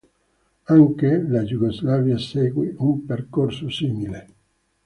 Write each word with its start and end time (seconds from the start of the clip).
Anche 0.63 1.21
la 1.27 1.43
Jugoslavia 1.43 2.17
seguì 2.17 2.73
un 2.79 3.05
percorso 3.05 3.69
simile. 3.69 4.33